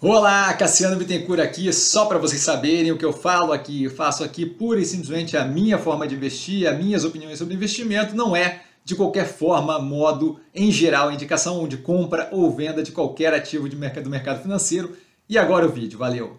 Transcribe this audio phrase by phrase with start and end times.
[0.00, 4.22] Olá, Cassiano Bittencourt aqui, só para vocês saberem o que eu falo aqui, eu faço
[4.22, 8.36] aqui pura e simplesmente a minha forma de investir, as minhas opiniões sobre investimento, não
[8.36, 13.68] é de qualquer forma, modo, em geral, indicação de compra ou venda de qualquer ativo
[13.68, 14.96] de mercado, do mercado financeiro.
[15.28, 16.38] E agora o vídeo, valeu!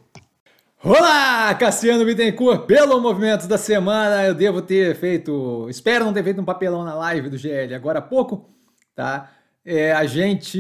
[0.82, 6.40] Olá, Cassiano Bittencourt, pelo movimento da semana, eu devo ter feito, espero não ter feito
[6.40, 8.50] um papelão na live do GL agora há pouco,
[8.96, 9.30] tá?
[9.72, 10.58] É, a gente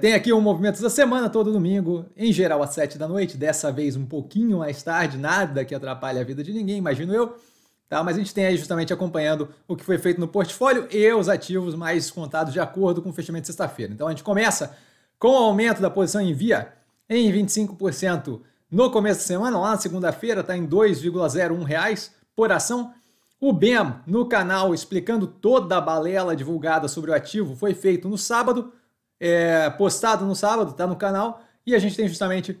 [0.00, 3.70] tem aqui um movimento da semana, todo domingo, em geral às 7 da noite, dessa
[3.70, 7.36] vez um pouquinho mais tarde, nada que atrapalhe a vida de ninguém, imagino eu.
[7.88, 8.02] Tá?
[8.02, 11.28] Mas a gente tem aí justamente acompanhando o que foi feito no portfólio e os
[11.28, 13.92] ativos mais contados de acordo com o fechamento de sexta-feira.
[13.92, 14.76] Então a gente começa
[15.16, 16.72] com o aumento da posição em via
[17.08, 22.92] em 25% no começo da semana, lá na segunda-feira está em R$ 2,01 por ação.
[23.40, 28.18] O BEM no canal explicando toda a balela divulgada sobre o ativo foi feito no
[28.18, 28.72] sábado,
[29.20, 32.58] é, postado no sábado, tá no canal, e a gente tem justamente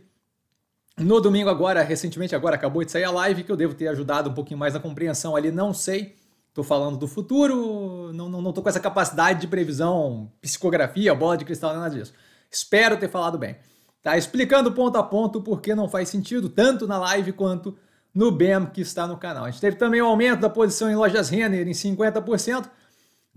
[0.96, 4.30] no domingo agora, recentemente agora acabou de sair a live que eu devo ter ajudado
[4.30, 6.16] um pouquinho mais na compreensão ali, não sei.
[6.54, 11.36] Tô falando do futuro, não, não, não tô com essa capacidade de previsão, psicografia, bola
[11.36, 12.12] de cristal, nada disso.
[12.50, 13.56] Espero ter falado bem.
[14.02, 17.76] Tá explicando ponto a ponto porque não faz sentido, tanto na live quanto
[18.18, 19.44] no BEM que está no canal.
[19.44, 22.68] A gente teve também o um aumento da posição em lojas Renner em 50%,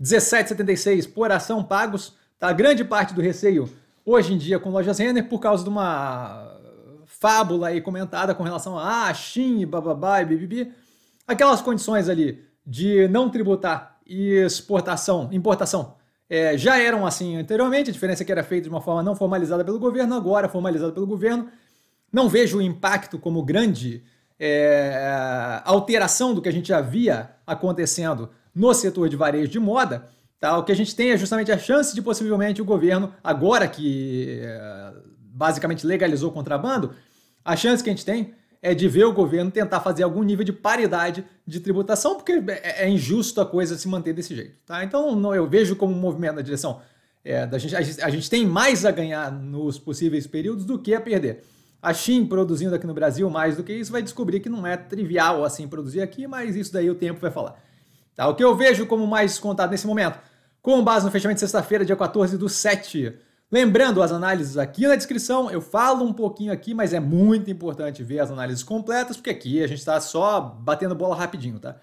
[0.02, 2.14] 17,76 por ação pagos.
[2.36, 2.52] Tá?
[2.52, 3.70] Grande parte do receio
[4.04, 6.58] hoje em dia com lojas Renner por causa de uma
[7.06, 10.72] fábula aí comentada com relação a ah, Shin, bababá e bibibi.
[11.28, 15.94] Aquelas condições ali de não tributar e exportação, importação
[16.28, 19.14] é, já eram assim anteriormente, a diferença é que era feita de uma forma não
[19.14, 21.46] formalizada pelo governo, agora formalizada pelo governo.
[22.12, 24.02] Não vejo o impacto como grande
[24.44, 30.08] é, alteração do que a gente já via acontecendo no setor de varejo de moda,
[30.40, 30.58] tá?
[30.58, 34.40] o que a gente tem é justamente a chance de possivelmente o governo, agora que
[34.42, 36.92] é, basicamente legalizou o contrabando,
[37.44, 40.44] a chance que a gente tem é de ver o governo tentar fazer algum nível
[40.44, 44.56] de paridade de tributação, porque é, é injusto a coisa se manter desse jeito.
[44.66, 44.82] Tá?
[44.82, 46.80] Então eu vejo como um movimento na direção
[47.24, 48.02] é, da gente, a gente.
[48.02, 51.44] A gente tem mais a ganhar nos possíveis períodos do que a perder.
[51.82, 54.76] A Shin produzindo aqui no Brasil mais do que isso, vai descobrir que não é
[54.76, 57.56] trivial assim produzir aqui, mas isso daí o tempo vai falar.
[58.14, 58.28] Tá?
[58.28, 60.16] O que eu vejo como mais descontado nesse momento,
[60.62, 63.18] com base no fechamento de sexta-feira, dia 14 do 7.
[63.50, 68.02] Lembrando as análises aqui na descrição, eu falo um pouquinho aqui, mas é muito importante
[68.02, 71.76] ver as análises completas, porque aqui a gente está só batendo bola rapidinho, tá?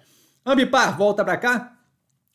[0.46, 1.78] Ambipar volta para cá,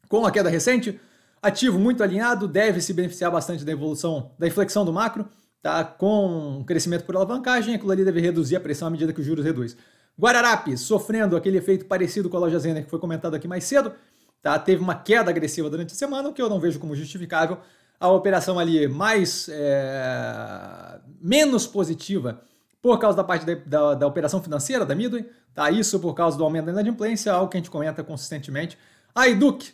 [0.08, 1.00] com a queda recente,
[1.42, 5.26] ativo muito alinhado, deve se beneficiar bastante da evolução, da inflexão do macro,
[5.64, 5.82] tá?
[5.82, 9.42] com crescimento por alavancagem, aquilo ali deve reduzir a pressão à medida que os juros
[9.42, 9.74] reduz.
[10.20, 13.94] Guararapes sofrendo aquele efeito parecido com a loja Zena que foi comentado aqui mais cedo,
[14.42, 14.58] tá?
[14.58, 17.56] teve uma queda agressiva durante a semana, o que eu não vejo como justificável.
[17.98, 22.42] A operação ali mais é, menos positiva
[22.82, 25.70] por causa da parte da, da, da, operação financeira da Midway, tá?
[25.70, 28.76] Isso por causa do aumento da inadimplência, algo que a gente comenta consistentemente.
[29.14, 29.72] A Edux,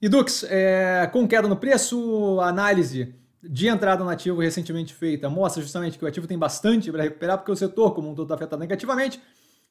[0.00, 3.16] Edux é, com queda no preço, análise
[3.48, 7.38] de entrada no ativo recentemente feita mostra justamente que o ativo tem bastante para recuperar,
[7.38, 9.20] porque o setor como um todo está afetado negativamente.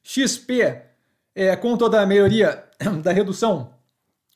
[0.02, 0.82] XP,
[1.34, 2.64] é, com toda a melhoria
[3.02, 3.74] da redução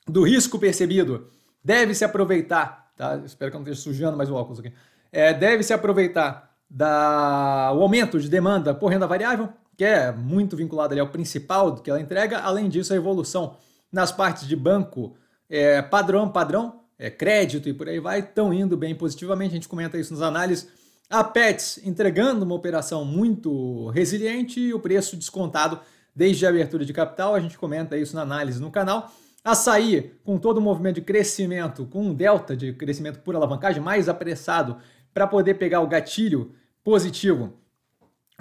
[0.07, 1.29] do risco percebido,
[1.63, 3.17] deve se aproveitar, tá?
[3.25, 4.73] espero que eu não esteja sujando mais o óculos aqui,
[5.11, 10.55] é, deve se aproveitar da, o aumento de demanda por renda variável, que é muito
[10.55, 13.57] vinculado ali ao principal que ela entrega, além disso a evolução
[13.91, 15.15] nas partes de banco
[15.49, 19.51] é, padrão, padrão, é, crédito e por aí vai, estão indo bem positivamente.
[19.51, 20.67] A gente comenta isso nas análises.
[21.09, 25.79] A Pets entregando uma operação muito resiliente e o preço descontado
[26.15, 27.35] desde a abertura de capital.
[27.35, 29.11] A gente comenta isso na análise no canal.
[29.43, 34.09] Açaí, com todo o movimento de crescimento, com um delta de crescimento por alavancagem mais
[34.09, 34.77] apressado
[35.13, 36.51] para poder pegar o gatilho
[36.83, 37.53] positivo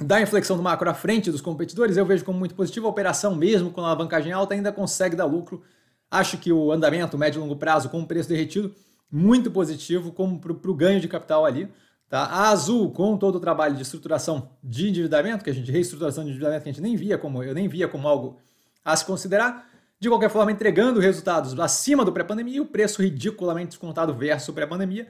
[0.00, 2.86] da inflexão do macro à frente dos competidores, eu vejo como muito positivo.
[2.86, 5.62] A operação, mesmo com a alavancagem alta, ainda consegue dar lucro
[6.10, 8.74] Acho que o andamento médio e longo prazo com o preço derretido,
[9.10, 11.68] muito positivo como para o ganho de capital ali.
[12.08, 12.22] Tá?
[12.24, 16.30] A Azul, com todo o trabalho de estruturação de endividamento, que a gente, reestruturação de
[16.30, 18.38] endividamento, que a gente nem via como, eu nem via como algo
[18.84, 19.68] a se considerar,
[19.98, 25.08] de qualquer forma, entregando resultados acima do pré-pandemia e o preço ridiculamente descontado versus pré-pandemia.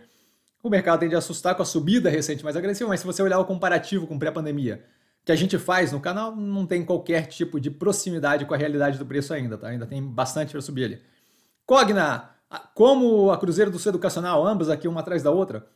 [0.63, 3.39] O mercado tende a assustar com a subida recente mais agressiva, mas se você olhar
[3.39, 4.83] o comparativo com pré-pandemia,
[5.27, 8.97] que a gente faz no canal não tem qualquer tipo de proximidade com a realidade
[8.97, 9.67] do preço ainda, tá?
[9.67, 11.03] Ainda tem bastante para subir ali.
[11.67, 12.31] Cogna,
[12.77, 15.67] como a Cruzeiro do Sul Educacional, ambas aqui uma atrás da outra,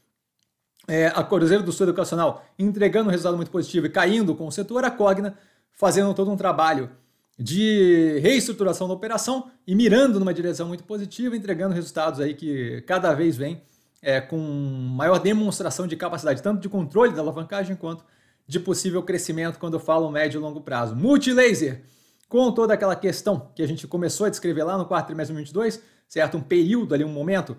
[0.86, 4.52] é, a Cruzeiro do Sul Educacional entregando um resultado muito positivo e caindo com o
[4.52, 5.36] setor, a Cogna
[5.72, 6.88] fazendo todo um trabalho
[7.36, 13.12] de reestruturação da operação e mirando numa direção muito positiva, entregando resultados aí que cada
[13.14, 13.60] vez vem
[14.00, 18.04] é, com maior demonstração de capacidade, tanto de controle da alavancagem quanto
[18.50, 20.96] de possível crescimento quando eu falo médio e longo prazo.
[20.96, 21.84] Multilaser,
[22.28, 25.52] com toda aquela questão que a gente começou a descrever lá no quarto trimestre de
[25.52, 26.36] 2022, certo?
[26.36, 27.56] Um período ali, um momento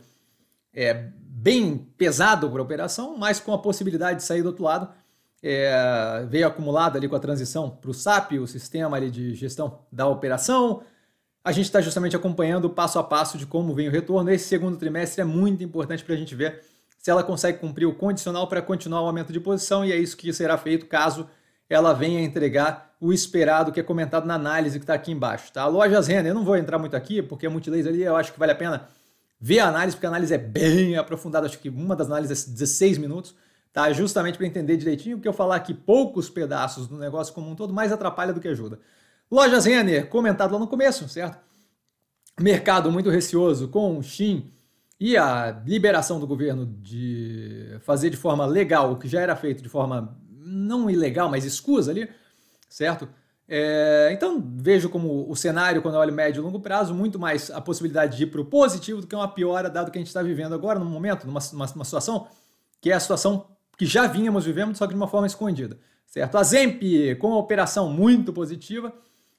[0.73, 4.89] é, bem pesado para a operação, mas com a possibilidade de sair do outro lado.
[5.41, 9.79] É, veio acumulado ali com a transição para o SAP, o sistema ali de gestão
[9.89, 10.83] da operação.
[11.41, 14.29] A gente está justamente acompanhando passo a passo de como vem o retorno.
[14.29, 16.61] Esse segundo trimestre é muito importante para a gente ver
[17.01, 20.15] se ela consegue cumprir o condicional para continuar o aumento de posição, e é isso
[20.15, 21.27] que será feito caso
[21.67, 25.51] ela venha entregar o esperado que é comentado na análise que está aqui embaixo.
[25.51, 25.65] Tá?
[25.65, 28.37] Lojas Renner, eu não vou entrar muito aqui, porque a Multilaser ali eu acho que
[28.37, 28.87] vale a pena
[29.39, 32.51] ver a análise, porque a análise é bem aprofundada, acho que uma das análises é
[32.51, 33.33] 16 minutos,
[33.73, 33.91] tá?
[33.91, 37.73] justamente para entender direitinho, porque eu falar aqui poucos pedaços do negócio como um todo
[37.73, 38.79] mais atrapalha do que ajuda.
[39.31, 41.39] Lojas Renner, comentado lá no começo, certo?
[42.39, 44.51] Mercado muito receoso com o Shin
[45.01, 49.63] e a liberação do governo de fazer de forma legal o que já era feito
[49.63, 52.07] de forma não ilegal, mas escusa ali,
[52.69, 53.09] certo?
[53.49, 57.49] É, então vejo como o cenário, quando eu olho médio e longo prazo, muito mais
[57.49, 60.09] a possibilidade de ir para o positivo do que uma piora, dado que a gente
[60.09, 62.27] está vivendo agora, num momento, numa, numa, numa, situação
[62.79, 63.47] que é a situação
[63.79, 66.37] que já vínhamos vivendo, só que de uma forma escondida, certo?
[66.37, 66.79] A Zemp,
[67.17, 68.93] com uma operação muito positiva,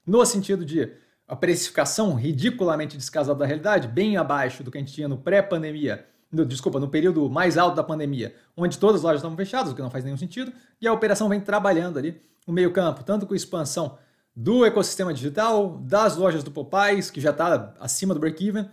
[0.05, 0.91] no sentido de
[1.32, 6.05] a precificação ridiculamente descasada da realidade, bem abaixo do que a gente tinha no pré-pandemia,
[6.46, 9.81] desculpa, no período mais alto da pandemia, onde todas as lojas estavam fechadas, o que
[9.81, 13.96] não faz nenhum sentido, e a operação vem trabalhando ali o meio-campo, tanto com expansão
[14.37, 18.69] do ecossistema digital, das lojas do Popeyes, que já está acima do break-even,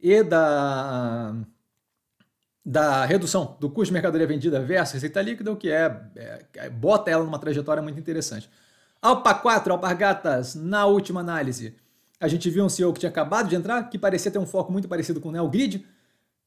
[0.00, 1.32] e da,
[2.66, 6.70] da redução do custo de mercadoria vendida versus receita líquida, o que é, é, é
[6.70, 8.50] bota ela numa trajetória muito interessante.
[9.00, 11.76] Alpa 4, Alpargatas, na última análise,
[12.20, 14.70] a gente viu um CEO que tinha acabado de entrar, que parecia ter um foco
[14.70, 15.84] muito parecido com o NeoGrid,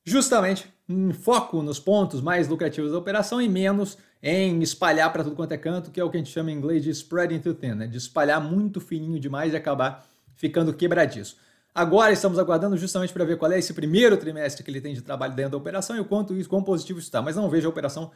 [0.05, 5.35] justamente em foco nos pontos mais lucrativos da operação e menos em espalhar para tudo
[5.35, 7.53] quanto é canto, que é o que a gente chama em inglês de spreading too
[7.53, 7.87] thin, né?
[7.87, 10.05] de espalhar muito fininho demais e acabar
[10.35, 11.37] ficando quebradiço.
[11.73, 15.01] Agora estamos aguardando justamente para ver qual é esse primeiro trimestre que ele tem de
[15.01, 17.19] trabalho dentro da operação e o quanto isso, quão positivo está.
[17.19, 18.11] Mas não vejo a operação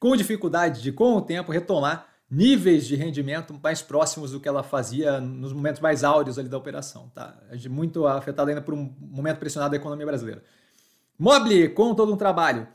[0.00, 4.62] com dificuldade de, com o tempo, retomar níveis de rendimento mais próximos do que ela
[4.62, 7.10] fazia nos momentos mais áureos ali da operação.
[7.14, 7.34] Tá?
[7.68, 10.42] Muito afetada ainda por um momento pressionado da economia brasileira.
[11.18, 12.68] Mobile, com todo um trabalho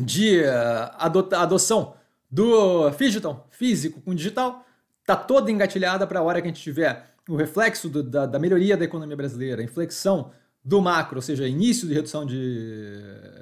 [0.00, 1.94] de uh, adoção
[2.30, 4.66] do Digital físico com digital,
[5.00, 8.38] está toda engatilhada para a hora que a gente tiver o reflexo do, da, da,
[8.38, 10.32] melhoria da economia brasileira, a inflexão
[10.64, 13.00] do macro, ou seja, início de redução de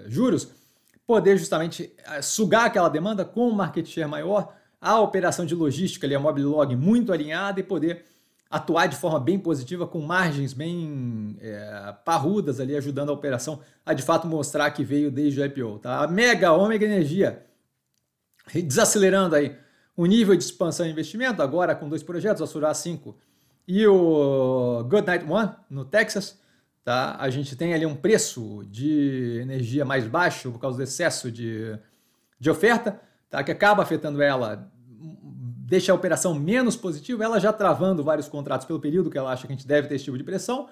[0.09, 0.49] juros,
[1.07, 6.05] poder justamente uh, sugar aquela demanda com um market share maior, a operação de logística
[6.05, 8.05] ali, a Mobile Log muito alinhada e poder
[8.51, 13.95] atuar de forma bem positiva, com margens bem é, parrudas ali, ajudando a operação a
[13.95, 15.79] de fato mostrar que veio desde o IPO.
[15.79, 16.03] Tá?
[16.03, 17.47] A Mega Ômega Energia,
[18.53, 19.57] desacelerando aí
[19.97, 23.17] o nível de expansão e investimento, agora com dois projetos, o Asura 5
[23.69, 26.41] e o Goodnight One, no Texas.
[26.85, 27.17] Tá?
[27.21, 31.79] A gente tem ali um preço de energia mais baixo por causa do excesso de,
[32.41, 33.01] de oferta
[33.33, 33.43] tá?
[33.43, 34.71] que acaba afetando ela,
[35.67, 39.47] deixa a operação menos positiva, ela já travando vários contratos pelo período que ela acha
[39.47, 40.69] que a gente deve ter esse tipo de pressão,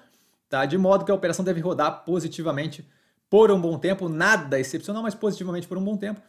[0.47, 0.63] tá?
[0.63, 2.87] de modo que a operação deve rodar positivamente
[3.27, 6.21] por um bom tempo, nada excepcional, mas positivamente por um bom tempo,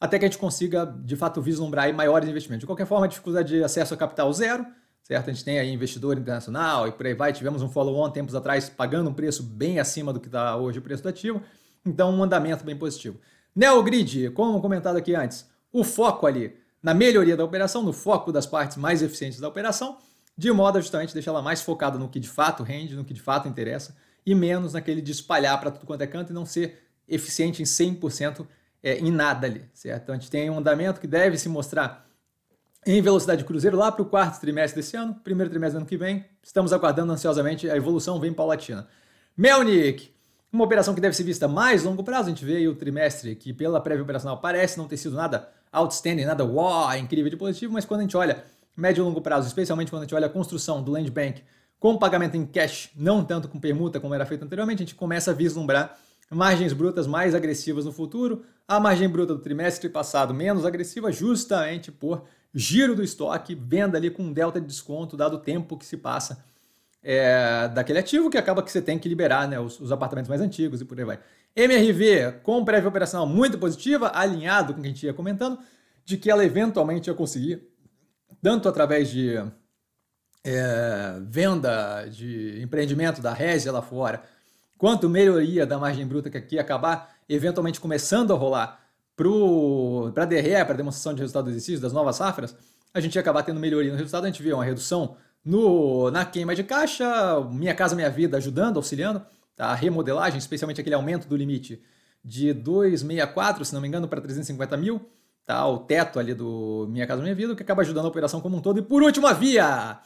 [0.00, 2.60] até que a gente consiga, de fato, vislumbrar maiores investimentos.
[2.60, 4.64] De qualquer forma, a dificuldade de acesso a capital zero,
[5.02, 5.28] certo?
[5.28, 7.32] A gente tem aí investidor internacional e por aí vai.
[7.32, 10.82] Tivemos um follow-on tempos atrás pagando um preço bem acima do que está hoje o
[10.82, 11.42] preço do ativo,
[11.84, 13.18] então um andamento bem positivo.
[13.54, 18.46] Neogrid, como comentado aqui antes, o foco ali na melhoria da operação, no foco das
[18.46, 19.98] partes mais eficientes da operação,
[20.38, 23.12] de modo a justamente deixar ela mais focada no que de fato rende, no que
[23.12, 26.46] de fato interessa, e menos naquele de espalhar para tudo quanto é canto e não
[26.46, 28.46] ser eficiente em 100%
[28.84, 30.02] é, em nada ali, certo?
[30.04, 32.08] Então a gente tem um andamento que deve se mostrar
[32.86, 35.86] em velocidade de cruzeiro lá para o quarto trimestre desse ano, primeiro trimestre do ano
[35.86, 36.24] que vem.
[36.40, 38.86] Estamos aguardando ansiosamente, a evolução vem paulatina.
[39.36, 40.13] Melnik,
[40.54, 43.52] uma operação que deve ser vista mais longo prazo, a gente vê o trimestre que
[43.52, 47.84] pela prévia operacional parece não ter sido nada outstanding, nada wow, incrível de positivo, mas
[47.84, 48.44] quando a gente olha
[48.76, 51.42] médio e longo prazo, especialmente quando a gente olha a construção do land bank
[51.80, 55.32] com pagamento em cash, não tanto com permuta como era feito anteriormente, a gente começa
[55.32, 55.98] a vislumbrar
[56.30, 61.90] margens brutas mais agressivas no futuro, a margem bruta do trimestre passado menos agressiva, justamente
[61.90, 62.22] por
[62.54, 65.96] giro do estoque, venda ali com um delta de desconto, dado o tempo que se
[65.96, 66.44] passa
[67.04, 70.40] é, daquele ativo, que acaba que você tem que liberar né, os, os apartamentos mais
[70.40, 71.20] antigos e por aí vai.
[71.54, 75.58] MRV com prévia operacional muito positiva, alinhado com o que a gente ia comentando,
[76.04, 77.62] de que ela eventualmente ia conseguir,
[78.42, 79.36] tanto através de
[80.42, 84.22] é, venda de empreendimento da Resia lá fora,
[84.78, 88.80] quanto melhoria da margem bruta que aqui acabar eventualmente começando a rolar
[89.14, 92.56] para a DRE, para demonstração de resultado do exercício das novas safras,
[92.92, 96.24] a gente ia acabar tendo melhoria no resultado, a gente vê uma redução no, na
[96.24, 97.04] queima de caixa,
[97.50, 99.24] Minha Casa Minha Vida ajudando, auxiliando,
[99.54, 99.66] tá?
[99.66, 101.82] a remodelagem, especialmente aquele aumento do limite
[102.24, 105.08] de 264, se não me engano, para 350 mil,
[105.44, 105.66] tá?
[105.68, 108.60] o teto ali do Minha Casa Minha Vida, que acaba ajudando a operação como um
[108.60, 108.78] todo.
[108.78, 109.98] E por último, a Via,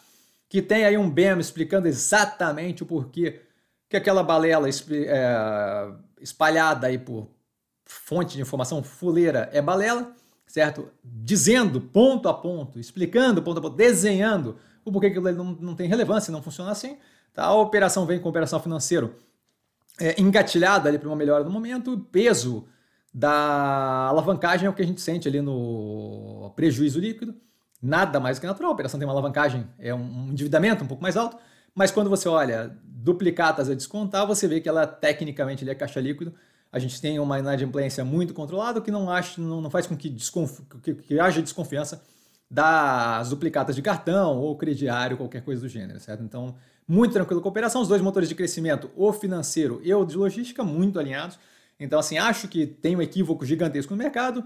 [0.48, 3.42] que tem aí um BEM explicando exatamente o porquê
[3.88, 7.28] que aquela balela é, espalhada aí por
[7.84, 10.12] fonte de informação fuleira é balela,
[10.48, 10.90] certo?
[11.04, 15.86] Dizendo ponto a ponto, explicando ponto a ponto, desenhando o porquê que não, não tem
[15.86, 16.96] relevância, não funciona assim.
[17.32, 17.44] Tá?
[17.44, 19.12] A operação vem com operação financeira
[20.00, 22.66] é, engatilhada ali para uma melhora no momento, o peso
[23.12, 27.34] da alavancagem é o que a gente sente ali no prejuízo líquido,
[27.82, 28.70] nada mais que natural.
[28.70, 31.36] A operação tem uma alavancagem, é um endividamento um pouco mais alto,
[31.74, 36.00] mas quando você olha duplicatas a descontar, você vê que ela tecnicamente ele é caixa
[36.00, 36.34] líquido,
[36.70, 39.96] a gente tem uma inadimplência muito controlada, o que não, acha, não, não faz com
[39.96, 42.02] que, desconf, que, que haja desconfiança
[42.50, 46.22] das duplicatas de cartão ou crediário, qualquer coisa do gênero, certo?
[46.22, 46.54] Então,
[46.86, 50.16] muito tranquilo com a operação, os dois motores de crescimento, o financeiro e o de
[50.16, 51.38] logística, muito alinhados.
[51.78, 54.44] Então, assim, acho que tem um equívoco gigantesco no mercado,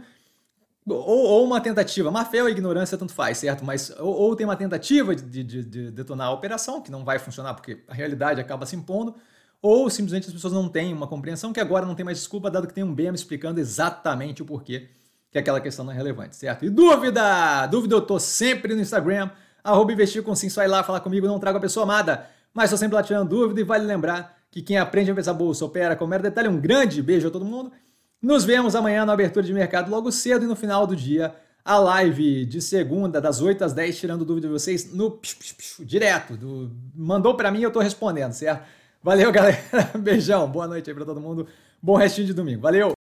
[0.84, 3.64] ou, ou uma tentativa, má fé ou ignorância, tanto faz, certo?
[3.64, 7.18] Mas, ou, ou tem uma tentativa de, de, de detonar a operação, que não vai
[7.18, 9.14] funcionar porque a realidade acaba se impondo,
[9.62, 12.66] ou simplesmente as pessoas não têm uma compreensão que agora não tem mais desculpa, dado
[12.66, 14.88] que tem um BM explicando exatamente o porquê
[15.30, 16.64] que aquela questão não é relevante, certo?
[16.64, 17.66] E dúvida?
[17.68, 19.30] Dúvida eu tô sempre no Instagram,
[19.62, 22.68] arroba investir com sim, só ir lá falar comigo, não trago a pessoa amada, mas
[22.68, 25.96] tô sempre lá tirando dúvida e vale lembrar que quem aprende a pensar bolsa opera
[25.96, 26.48] com mero detalhe.
[26.48, 27.72] Um grande beijo a todo mundo.
[28.20, 31.78] Nos vemos amanhã na abertura de mercado logo cedo e no final do dia a
[31.78, 36.36] live de segunda, das 8 às 10, tirando dúvida de vocês no psh, psh, direto.
[36.36, 38.64] Do, mandou para mim, eu tô respondendo, certo?
[39.02, 39.58] Valeu, galera.
[39.98, 40.48] Beijão.
[40.48, 41.46] Boa noite aí para todo mundo.
[41.82, 42.60] Bom restinho de domingo.
[42.62, 42.92] Valeu!